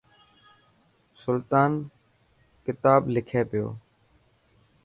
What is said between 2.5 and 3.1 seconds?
ڪتا